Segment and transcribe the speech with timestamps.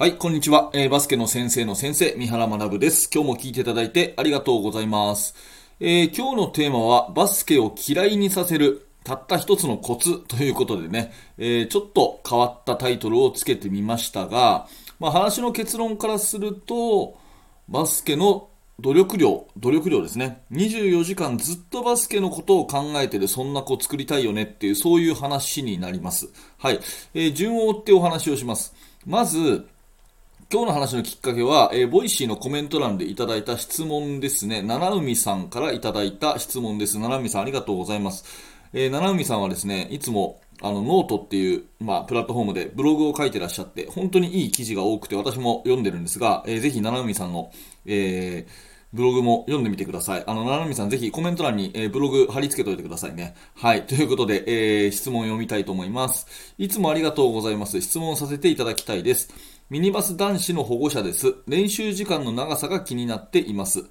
[0.00, 0.70] はい、こんにちは。
[0.72, 3.10] えーバスケの先生の先生、三原学です。
[3.12, 5.34] 今日も聞いていただいてありがとうございます。
[5.78, 14.68] えー今日のテーマは、バスケを嫌いにさせる、たった一つのコツということでね、えーちょっと変わったタイトルをつけてみましたが、
[15.00, 17.18] まあ、話の結論からすると、
[17.68, 18.48] バスケの
[18.80, 20.40] 努力量、努力量ですね。
[20.52, 26.30] 24時間ずっとバスケのことを考えてる、そんな子作りたいよねっていう、そういう話になります。
[26.56, 26.80] はい。
[27.12, 28.74] えー順を追ってお話をします。
[29.04, 29.66] まず、
[30.52, 34.62] 今日の話のきっかけは、えー Voicyのコメント欄でいただいた質問ですね。
[34.62, 36.98] 七海さんからいただいた質問です。
[36.98, 38.24] 七海さんありがとうございます。
[38.72, 47.52] えー七海さんはですね、いつもあのノートっていう、まあ、プラットフォームでブログを書いてらっしゃって、本当にいい記事が多くて私も読んでるんですが、えーぜひ七海さんの、
[47.86, 50.24] えーブログも読んでみてください。
[50.26, 53.36] あの、七海さんぜひコメント欄に、えーブログ貼り付けておいてくださいね。
[53.54, 53.86] はい。
[53.86, 56.26] ということで、えー質問読みたいと思います。
[56.58, 57.80] いつもありがとうございます。
[57.80, 59.32] 質問させていただきたいです。
[59.70, 61.36] ミニバス男子の保護者です。
[61.46, 63.84] 練習時間の長さが気になっています。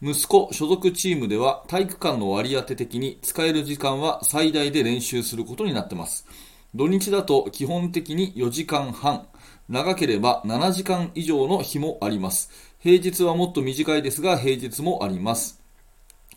[0.00, 6.26] 息子所属チームでは体育館の割り当て的に使える時間は最大で練習することになってます。
[6.74, 9.26] 土日だと基本的に4時間半。
[9.68, 12.50] 長ければ7時間以上の日もあります。
[12.78, 15.60] 平日はもっと短いですが、平日もあります。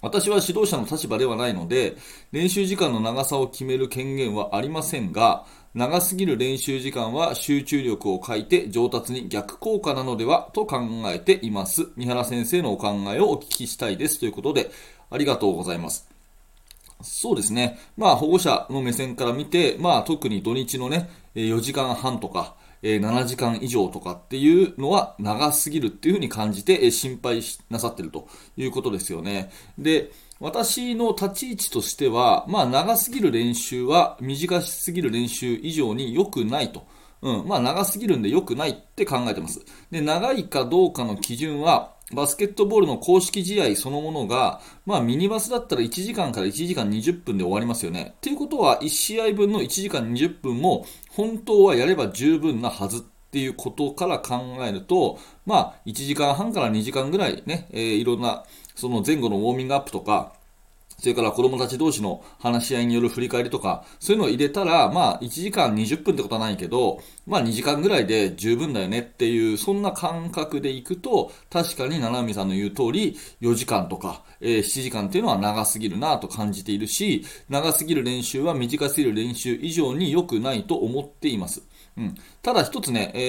[0.02, 1.96] 私は指導者の立場ではないので、
[2.34, 11.90] 練習時間の長さを決める権限はありませんが、長すぎる練習時間は集中力を欠いて上達に逆効果なのではと考えています。
[11.96, 14.20] 三原先生のお考えをお聞きしたいです。
[14.20, 14.72] ということで、
[15.12, 16.10] ありがとうございます。
[17.04, 17.78] そうですね。
[17.98, 29.52] まあ、保護者の目線から見て、まあ、特に土日のね、え4時間半とか、え7時間以上とかっていうのは長すぎるっていうふうに感じて、え心配しなさってるということですよね。
[29.78, 36.88] で、私の立ち位置としては、まあ、長すぎる練習は短すぎる練習以上に良くないと。
[37.22, 37.48] うん。
[37.48, 39.62] まあ、長すぎるんで良くないって考えてます。
[39.92, 48.14] で、長いかどうかの基準は、バスケットボールの公式試合そのものが、まあミニバスだったら1時間から1時間20分で終わりますよね。
[48.18, 53.02] っていうことは1試合分の1時間20分も本当はやれば十分なはずっ
[53.32, 58.44] ていうことから考えると、まあ1時間半から2時間ぐらいね、えーいろんな
[58.80, 60.34] その前後のウォーミングアップとか、
[61.00, 81.64] それから子供たち同士の話し合いによる振り返りとか、そういうのを入れたら、まあ、1時間20分ってことはないけど、まあ、2時間ぐらいで十分だよねっていう、そんな感覚でいくと、確かに七海さんの言う通り、4時間とか、えー7時間っていうのは長すぎるなと感じているし、長すぎる練習は短すぎる練習以上に良くないと思っています。
[81.98, 82.16] うん。
[82.42, 83.20] ただ一つね、え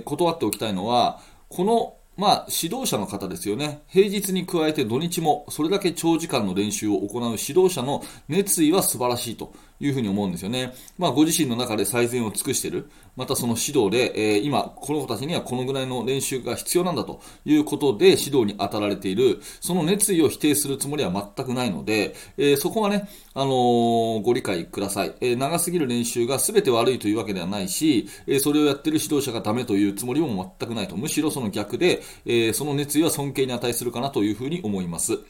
[0.00, 3.82] ー断っておきたいのは、このまあ、指導者の方ですよね。
[3.88, 10.74] 平日に加えて土日もそれだけ長時間の練習を行う指導者の熱意は素晴らしいというふうに思うんですよね。
[10.96, 12.88] まあ、ご自身の中で最善を尽くしている。
[13.16, 19.40] またその指導で、えー今、この子たちにはこのぐらいの練習が必要なんだということで指導に当たられている。
[19.60, 25.14] その熱意を否定するつもりは全くないので、えーそこはね、あのーご理解ください。
[25.20, 30.96] えー長すぎる練習が全て悪いというわけではないし、えそれをやってる指導者がダメというつもりも全くないと。
[30.96, 35.20] むしろその逆で、えその熱意は尊敬に値するかなというふうに思います。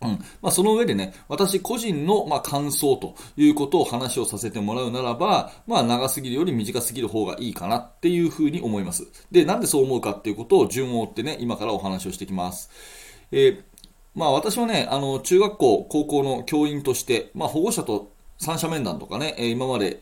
[0.00, 0.10] うん
[0.40, 9.08] まあ、その上でね、私個人の、まあ、感想ということを話をさせてもらうならば、まあ、長すぎるより短すぎる方がいいかなっていうふうに思います。
[9.32, 12.70] で、なんでそう思うかっていうことを順を追ってね、今からお話をしていきます。
[13.32, 13.62] えー
[14.14, 20.00] まあ私はね、あの、中学校、高校の教員として、まあ保護者と三者面談とかね、今まで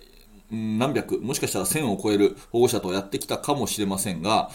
[0.51, 4.51] 何百、もしかしたら1000を超える保護者とやってきたかもしれませんが、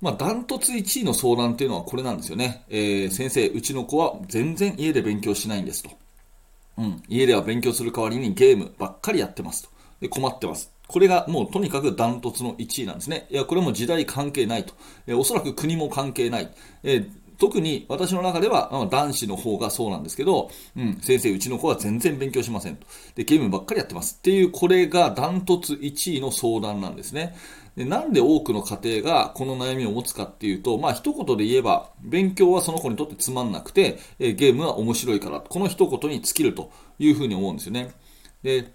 [0.00, 2.64] まあ、ダントツ1位の相談っていうのはこれなんですよね。
[2.68, 5.90] えー先生、うちの子は全然家で勉強しないんですと。
[6.78, 9.70] うん、家では勉強する代わりにゲームばっかりやってますと。
[10.00, 10.72] で、困ってます。
[10.86, 13.26] これがもうとにかくダントツの1位なんですね。
[13.30, 14.74] いや、これも時代関係ないと。
[15.06, 16.50] えーおそらく国も関係ない。
[16.82, 17.10] えー
[17.40, 22.86] 特に私の中では、男子の方がそうなんですけど、うん、先生、うちの子は全然勉強しませんと。
[23.14, 24.16] で、ゲームばっかりやってます。
[24.18, 27.34] っていう、これがダントツ1位の相談なんですね。
[27.80, 37.94] でなんで多くの家庭がこの悩みを持つかっていうと、まあ一言で言えば、勉強はその子にとってつまんなくて、えゲームは面白いから、この一言に尽きるというふうに思うんですよね。
[38.42, 38.70] で、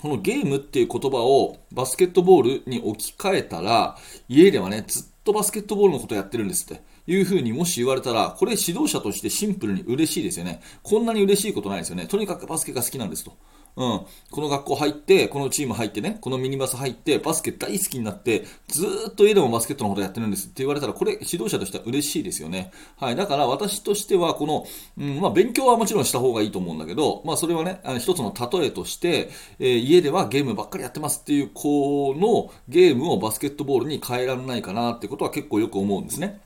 [0.00, 3.96] このゲームっていう言葉をバスケットボールに置き換えたら、
[4.28, 10.62] 家ではね、ずっとバスケットボールのことやってるんですっていうふうにもし言われたら、これ指導者としてシンプルに嬉しいですよね。
[10.82, 12.06] こんなに嬉しいことないですよね。
[12.06, 13.36] とにかくバスケが好きなんですと。
[13.74, 14.00] うん。
[14.30, 22.70] この学校入って、このチーム入ってね、このミニバス入って、バスケ大好きになって、ずっと家でもバスケットのことやってるんですって言われたら、これ指導者としては嬉しいですよね。
[22.96, 23.16] はい。
[23.16, 24.66] だから私としては、この、
[24.98, 36.40] うん、まあ勉強はもちろんした方がいいと思うんだけど、まあそれはね、あの一つの例えとして、えー、家ではゲームばっかりやってますっていう子のゲームをバスケットボールに変えられないかなってことは結構よく思うんですね。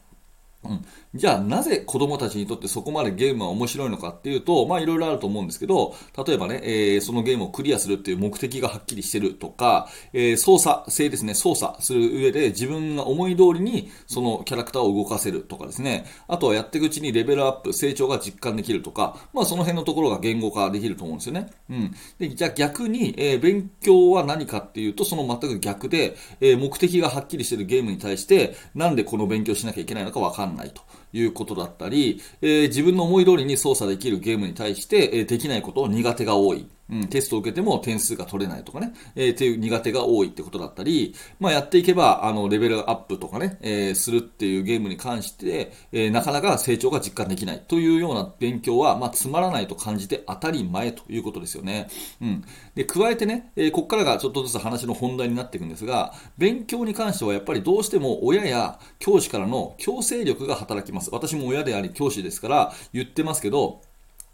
[0.68, 0.84] うん、
[1.14, 5.94] じゃあなぜ子供たちにとってそこまでゲームは面白いのかっていうと、まあいろいろあると思うんですけど、
[6.26, 21.50] 例えばね、えー、そのゲームをクリアするっていう目的がはっきりしてるとか、えー、操作性ですね、操作する上で自分が思い通りにそのキャラクターを動かせるとかですね、あとはやっていくうちにレベルアップ、成長が実感できるとか、まあその辺のところが言語化できると思うんですよね。
[21.70, 21.94] うん。
[22.18, 30.82] で、じゃあ逆に、えー、勉強は何かっていうと、その全く逆で、え、目的がはっきりしてるゲームに対して、なんでこの勉強しなきゃいけないのかわかんないと。
[31.12, 36.68] いうことだったり、えー、自分の思い通りに操作できるゲームに対して、えー、できないことを苦手が多い。
[36.90, 51.88] うん、テストを受けても点数が取れないとかね、えー、っていう苦手が多いってことだったり、まあ、やっていけば、あの、レベルアップとかね、えー、するっていうゲームに関して、えー、なかなか成長が実感できないというような勉強は、まあ、つまらないと感じて当たり前ということですよね。
[52.20, 52.44] うん。
[52.74, 61.10] で、加えてね、えー、ここからがちょっとずつ話の本題になっていくんですが、勉強に関してはやっぱりどうしても親や教師からの強制力が働きます。
[61.12, 63.82] 私も親であり教師ですから言ってますけど、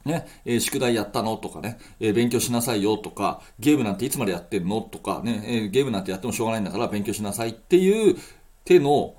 [0.04, 8.16] ね、えー、宿題やったのとかね、えー、勉強しなさいよとか、ゲームなんていつまでやってんのとかね、えー、ゲームなんてやってもしょうがないんだから勉強しなさいっていう
[8.64, 9.14] 手の、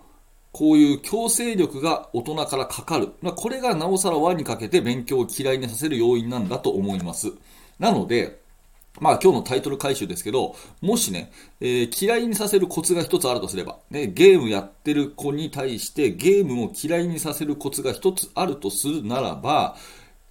[0.52, 3.10] こういう強制力が大人からかかる。
[3.22, 7.32] まあ、これがなおさら輪にかけて勉強を嫌いにさせる要因なんだと思います。
[7.80, 8.44] なので、
[9.00, 19.76] まあ今日のタイトル回収ですけど、もしね、えー、嫌いにさせるコツが一つあるとすれば、ね、ゲームやってる子に対してゲームを嫌いにさせるコツが一つあるとするならば、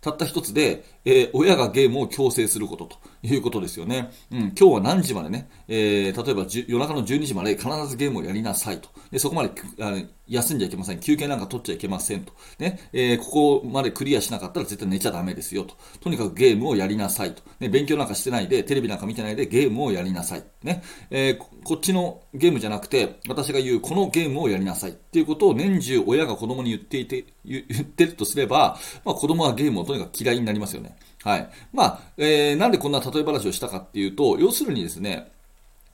[0.02, 2.96] たった一つで、えー、親がゲームを強制することと。
[3.22, 4.10] いうことですよね。
[4.30, 8.88] うん、今日は何時までね、えー、例えば夜中の12時まで必ずゲームをやりなさいと。
[9.10, 9.94] でそこまであ
[10.28, 11.00] 休んじゃいけません。
[11.00, 12.32] 休憩なんか取っちゃいけませんと。
[12.58, 15.76] ね、えー、ここまでクリアしなかったら絶対寝ちゃダメですよと。
[16.00, 17.42] とにかくゲームをやりなさいと。
[17.60, 20.44] ね、勉強なんかしてないで、テレビなんか見てないでゲームをやりなさい。
[20.62, 30.96] ね、えー、こっちのゲームじゃなくて、私が言うこのゲームをやりなさいっていうことを年中親が子供に言っていて、 言ってるとすれば、まあ、子供はゲームをとにかく嫌いになりますよね。
[31.24, 31.50] はい。
[31.72, 35.30] まあ、えー、なんでこんな例え話をしたかっていうと、要するにですね、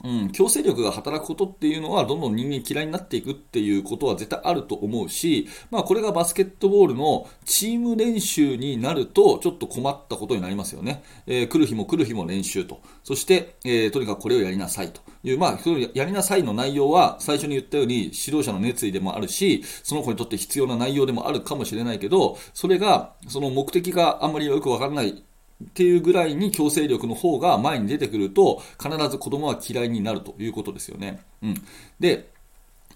[0.04, 11.02] うん、強制力が働くことっていうのはどんどん人間嫌いになっていくっていうことは絶対あると思うし、まあこれがバスケットボールのチーム練習になるとちょっと困ったことになりますよね。
[11.26, 12.80] えー、来る日も来る日も練習と。
[13.02, 15.58] そして、えー、とにかくこれをやりなさいという、まあ
[15.94, 25.24] やりなさいの内容は最初に言ったように指導者の熱意でもあるし、その子にとって必要な内容でもあるかもしれないけど、それがその目的があんまりよくわからない
[25.64, 31.20] っていうぐらいに強制力の方が前に出てくると、必ず子供は嫌いになるということですよね。
[31.42, 31.54] うん。
[31.98, 32.30] で、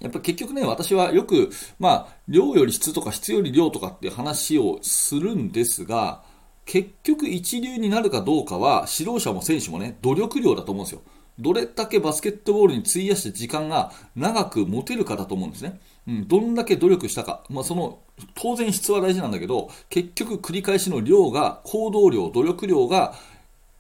[0.00, 6.22] やっぱ結局ね、私はよく、まあ、量より質とか質より量とかっていう話をするんですが、
[6.64, 11.02] 結局一流になるかどうかは、指導者も選手もね、努力量だと思うんですよ。
[11.38, 15.80] どれだけバスケットボールに費やして時間が長く持てるかだと思うんですね。
[16.06, 17.44] うん、どんだけ努力したか。
[17.48, 18.00] まあ、その、
[18.34, 23.14] 当然質は大事なんだけど、結局繰り返しの量が、行動量、努力量が、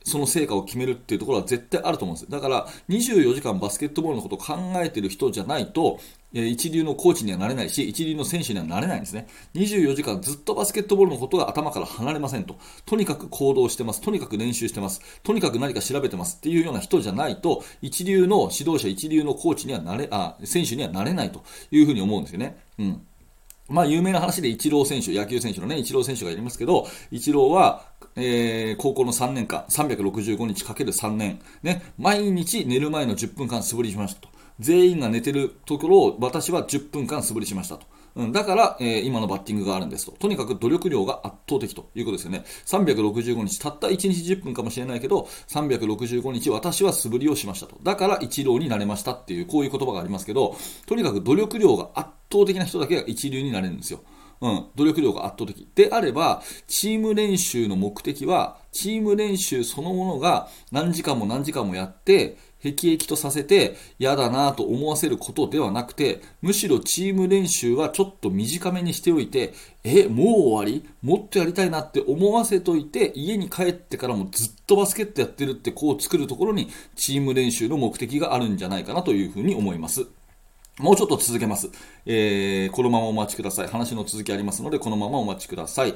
[0.04, 2.30] その成果を決めるっていうところは絶対あると思うんです。
[2.30, 5.98] だから、24時間バスケットボールのことを考えてる人じゃないと、
[6.32, 9.26] 一流のコーチにはなれないし、一流の選手にはなれないんですね。
[9.54, 12.56] 24時間ずっとバスケットボールのことが頭から離れませんと。
[12.86, 14.00] とにかく行動してます。
[14.00, 15.02] とにかく練習してます。
[15.22, 22.56] とにかく何か調べてますっていうような人じゃないと、一流の指導者、一流のコーチにはなれ、あ、選手にはなれないというふうに思うんですよね。
[22.78, 23.06] うん。
[23.72, 27.82] まあ、有名な話でイチロー選手、野球選手のね、イチロー選手がやりますけど、イチローは、
[28.16, 34.31] えー、高校の3年間、365日かける3年、ね、毎日寝る前の10分間素振りしましたと。
[34.60, 37.86] 全員が寝てるところを私は10分間素振りしましたと。
[38.14, 40.12] うん、だから、えー、今のバッティングがあるんですと。
[40.12, 42.44] とにかく努力量が圧倒的ということですよね。
[42.66, 47.78] 365日、たった1日10分かもしれないけど、365日私は素振りをしましたと。
[47.82, 50.56] だから一郎になれましたっていう、こういう言葉がありますけど、
[50.86, 54.00] とにかく努力量が圧倒的な人だけが一流になれるんですよ。
[54.42, 55.68] うん、努力量が圧倒的。
[55.74, 69.52] であれば、チーム練習の目的は、チーム練習そのものが何時間も何時間もやって、辟易とさせて嫌だなと思わせることではなくて、むしろチーム練習はちょっと短めにしておいて、
[69.84, 70.88] え、もう終わり？
[71.02, 80.06] もっとやりたいなって思わせといて、家に帰ってからもずっとバスケットやってるってこう作るところに、チーム練習の目的があるんじゃないかなというふうに思います。
[80.78, 81.70] もうちょっと続けます。
[82.06, 83.68] えー、このままお待ちください。
[83.68, 85.94] 話の続きありますので、このままお待ちください。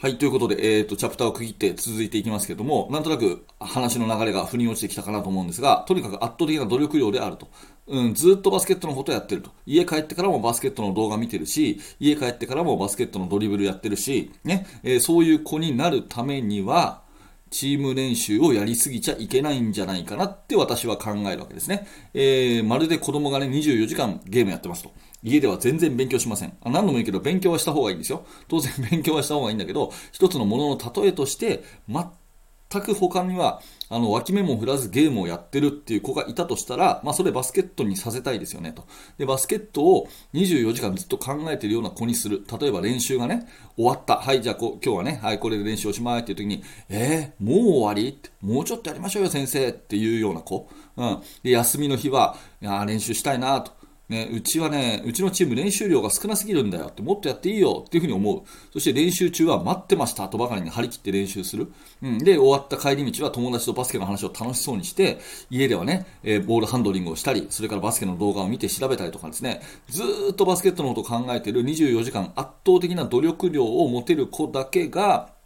[0.00, 7.48] はい、ということで、えっ、ー、と、チャプターを区切って続いていきますけれども、なんとなく話の流れが腑に落ちてきたかなと思うんですが、とにかく圧倒的な努力量であると。
[7.88, 9.50] うん、ずっとバスケットのことやってると。
[9.66, 17.02] 家帰ってからもバスケットの動画見てるし、家帰ってからもバスケットのドリブルやってるし、ね、えー、そういう子になるためには、
[17.50, 21.88] チーム練習をやりすぎちゃいけないんじゃないかなって私は考えるわけですね。
[22.14, 24.92] えー、まるで子供がね、24時間ゲームやってますと。
[25.22, 26.56] 家では全然勉強しません。
[26.62, 28.24] あ何度も言うけど、勉強はした方がいいんですよ。
[28.48, 38.84] 当然勉強はした方がいいんだけど、一つのものの例えとして、全く他には、あの、脇目も振らずゲームをやってるっていう子がいたとしたら、まあ、それバスケットにさせたいですよね、と。
[39.16, 42.44] で、バスケットを24時間ずっと考えてるような子にする。
[42.60, 44.16] 例えば練習がね、終わった。
[44.16, 48.10] はい、じゃあこ今日はね、はい、これで練習をしますっていう時に、えー、もう終わり？
[48.10, 50.68] ってもうちょっとやりましょうよ、先生っていうような子。
[50.98, 51.22] うん。
[51.42, 53.77] で、休みの日は、いや練習したいなと。
[54.08, 58.42] ね、うちはね、うちのチーム練習量が少なすぎるんだよって、もっとやっていいよっていうふうに思う。
[58.72, 61.70] そして練習中は待ってましたとばかりに張り切って練習する。
[62.02, 65.18] うん、で、終わった帰り道は友達とバスケの話を楽しそうにして、
[65.50, 69.60] 家ではね、えー、ボールハンドリングをしたり、それからバスケの動画を見て調べたりとかですね、
[69.90, 75.36] ずっとバスケットのことを考えている24時間圧倒的な努力量を持てる子だけが、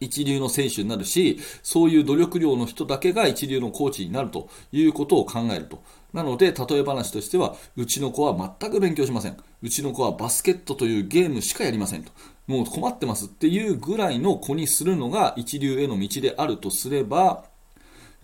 [0.00, 5.82] 一流の選手になるし、そういう努力量の人だけが一流のコーチになるということを考えると。
[6.12, 9.36] なので、例え話としては、うちの子は全く勉強しません。
[9.60, 12.12] うちの子はバスケットというゲームしかやりませんと。
[12.46, 17.44] もう困ってますっていうぐらいの子にするのが一流への道であるとすれば、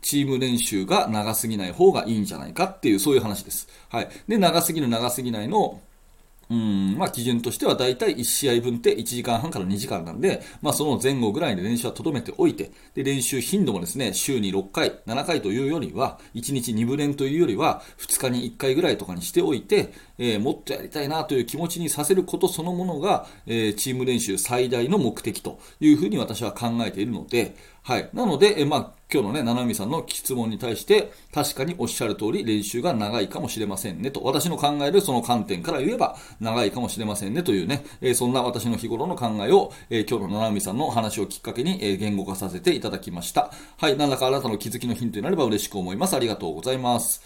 [0.00, 3.68] チーム練習が長すぎない方がいいんじゃないかっていう、そういう話です。
[3.88, 4.08] はい。
[4.28, 5.80] で、長すぎる長すぎないの
[6.54, 27.56] うん、まあ基準としては大体1試合分って1時間半から2時間なんで、まあその前後ぐらいで練習はとどめておいて、で練習頻度もですね、週に6回、7回というよりは、1日2部練というよりは、2日に1回ぐらいとかにしておいて、えー、もっとやりたいなという気持ちにさせることそのものが、えー、チーム練習最大の目的というふうに私は考えているので、
[27.86, 28.08] はい。
[28.14, 43.50] なので、えまあ、今日のね、七海さんの質問に対して、確かにおっしゃる通り練習が長いかもしれませんねと、私の考えるその観点から言えば長いかもしれませんねというね、えー、そんな私の日頃の考えを、えー、今日の七海さんの話をきっかけに、えー、言語化させていただきました。
[43.76, 43.98] はい。
[43.98, 46.16] 何らかあなたの気づきのヒントになれば嬉しく思います。
[46.16, 47.20] ありがとうございます。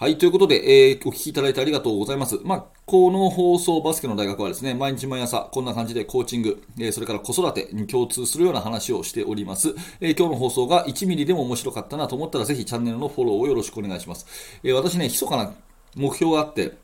[0.00, 2.40] はい、ということで、えー、お聞きいただいてありがとうございます。
[2.42, 9.74] まあ、この放送バスケの大学はですね、毎日毎朝こんな感じでコーチング、えー、それから子育てに共通するような話をしております。
[10.00, 14.24] えー、今日の放送が1ミリでも面白かったなと思ったらぜひチャンネルのフォローをよろしくお願いします。
[14.64, 15.52] えー、私ね、密かな
[15.94, 16.78] 目標があって、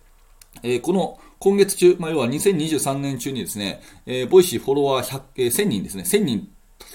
[0.62, 6.49] えー、この今月中、まあ、要は2023年中にですね、えー、 Voicyフォロワー100、えー、1000人ですね、1000人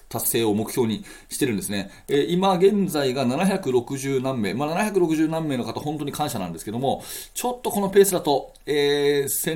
[0.09, 1.89] 達成を目標にしてるんですね。
[2.07, 9.55] えー、今現在が760何名、まあ、760何名の方本当に感謝なんですけども、ちょっとこのペースだと、えー、1000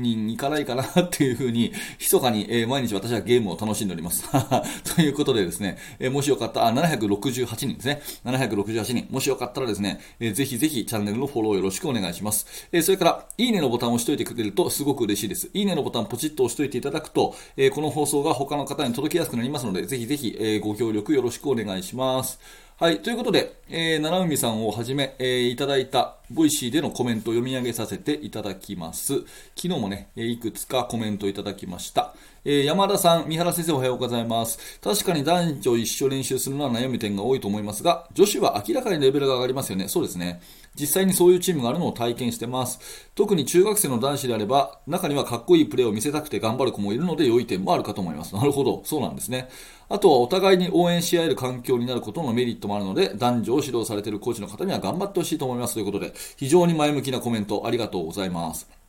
[0.00, 4.24] 人いかないかなっていうふうに、密かに、えー、毎日私はゲームを楽しんでおります。
[4.96, 8.02] ということでですね、えー、もしよかったら、768人ですね。
[8.24, 9.06] 768人。
[9.10, 12.68] もしよかったらですね、えー、ぜひぜひチャンネルのフォローよろしくお願いします。
[12.72, 15.50] え、それから、いいねのボタンを押しといてくれるとすごく嬉しいです。
[15.54, 22.40] いいねのボタンポチッと押しといていただくと、え、この放送が他の方に届きやすくなりますので、ぜひぜひ、えー、ご協力よろしくお願いします。
[22.76, 23.02] はい。
[23.02, 29.20] ということで、えー、七海さんをはじめ、えー、いただいた、 Voicyでのコメントを読み上げさせていただきます。
[29.54, 32.16] 昨日もね、えいくつかコメントいただきました。
[32.44, 34.80] えー、山田さん、三原先生おはようございます。
[34.80, 39.86] 確かに男女一緒練習するのは悩み点が多いと思いますが、女子は明らかにレベルが上がりますよね。
[39.86, 40.42] そうですね。
[40.74, 42.80] 実際にそういうチームがあるのを体験してます。
[43.14, 48.34] 特に中学生の男子であれば、中にはかっこいいプレーを見せたくて頑張る子もいるので良い点もあるかと思います。
[48.34, 48.82] なるほど。
[48.84, 49.48] そうなんですね。
[49.88, 58.83] あとはお互いに応援し合える環境になることのメリットもあるので、男女を指導されているコーチの方には頑張ってほしいと思いますということで、非常に前向きなコメントありがとうございます。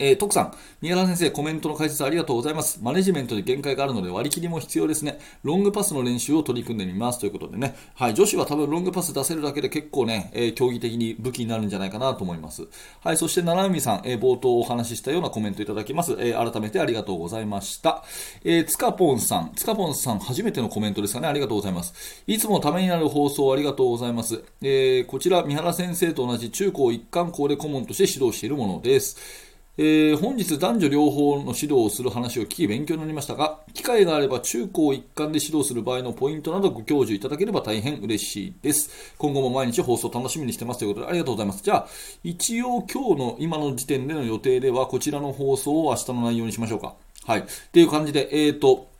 [0.00, 2.80] えー、徳さん、宮原先生、コメントの解説ありがとうございます。
[2.82, 5.20] マネジメントに限界があるので割り切りも必要ですね。
[5.42, 7.76] ロングパスの練習を取り組んでみますということでね。
[7.94, 12.66] はい、女子は多分ロングパス出せるだけで結構ね、えー、競技的に武器になるんじゃないかなと思います。
[13.04, 16.16] はい、そして七海さん、えー、冒頭お話ししたようなコメントいただきます。
[16.18, 18.02] え、改めてありがとうございました。
[18.42, 21.28] え、つかぽんさん、つかぽんさん、初めてのコメントですかね。
[21.28, 22.24] ありがとうございます。
[22.26, 24.42] いつもためになる放送ありがとうございます。
[24.62, 29.49] え、こちら、三原先生と同じ中高一貫校で顧問として指導しているものです。
[29.78, 39.14] えー、本日男女両方の指導をする話を聞き勉強になりましたが、機会があれば中高一貫で指導する場合のポイントなどご教授いただければ大変嬉しいです。
[39.16, 41.62] 今後も毎日放送楽しみにしてますということでありがとうございます。
[41.62, 41.86] じゃあ、
[42.24, 46.94] 一応今日の今の時点での予定ではこちらの放送を明日の内容にしましょうか。
[47.24, 47.40] はい。
[47.40, 48.90] っていう感じで、えっ、ー、と、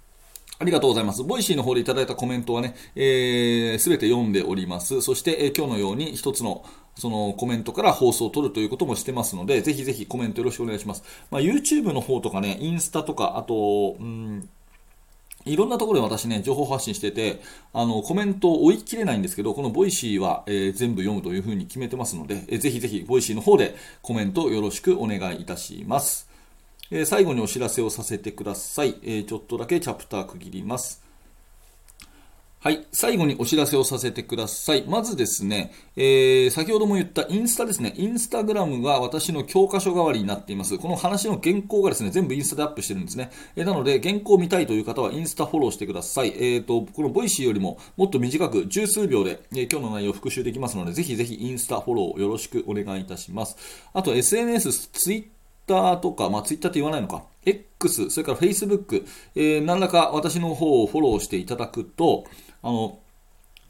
[0.61, 1.25] ありがとうございます。
[1.25, 5.01] Voicyの方でいただいたコメントはね、す、えー、べ、て読んでおります。
[5.01, 6.65] そして、えー、今日のように一つの
[6.97, 11.03] そのコメントから放送を取るということもしてますので、ぜひぜひコメントよろしくお願いします。
[11.31, 14.49] まあ、YouTube の方とかね、インスタとか、あと、うん
[15.47, 17.41] いろんなところで私ね、情報発信してて、
[17.73, 26.29] あの、コメントを追い切れないんですけど、この Voicyは、えー、全部読むというふうに決めてますので、えー、ぜひぜひ、 Voicyの方でコメントよろしくお願いいたします。
[26.91, 28.97] えー、最後にお知らせをさせてください。
[29.03, 31.03] えちょっとだけチャプター区切ります。
[32.63, 32.87] はい。
[32.93, 34.85] 最後にお知らせをさせてください。
[34.87, 37.95] まずですね、えー、先ほども言ったインスタですね。
[37.97, 40.77] インスタグラムが私の教科書代わりになっています。
[40.77, 43.31] この話の原稿がですね、全部インスタでアップしてるんですね。
[43.57, 46.35] えー、なので、原稿を見たいという方はインスタフォローしてください。
[46.37, 53.57] えっ、ー、と、この Voicyよりももっと短く十数秒で、え今日の内容を復習できますので、ぜひぜひインスタフォローよろしくお願いいたします。
[53.95, 55.25] あと、SNS、ツイッ
[55.67, 57.25] ターとか、まあ、ツイッターって言わないのか。
[57.47, 62.25] X、それから Facebook、えー、何らか私の方をフォローしていただくと、
[62.63, 62.99] あの、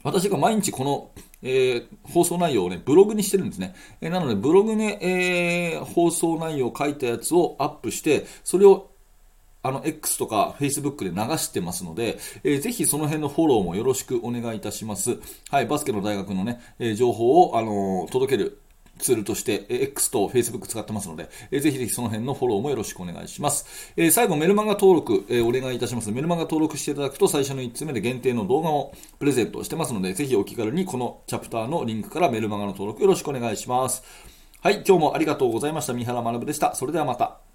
[0.03, 1.11] 私が毎日この、
[1.43, 3.75] えー、放送内容をね、ブログにしてるんですね。
[4.01, 8.91] えー、なので、ブログね、えー、放送内容を書いたやつをアップして、それを
[9.63, 15.19] あの、X とか Facebook で流してますので、えー、ぜひその辺のフォローもよろしくお願いいたします。
[15.49, 18.59] はい、バスケの大学のね、えー、情報を、あのー、届ける
[19.01, 23.93] ツールとして、X と Facebook 使ってますので、ぜひぜひその辺のフォローもよろしくお願いします。
[23.97, 26.11] え最後、メルマガ登録、えお願いいたします。
[26.11, 34.03] メルマガ登録していただくと、最初の1つ目で限定の動画をプレゼントしてますので、ぜひお気軽にこのチャプターのリンクからメルマガの登録よろしくお願いします。
[34.61, 35.93] はい、今日もありがとうございました。
[35.93, 36.75] 三原学でした。
[36.75, 37.50] それではまた。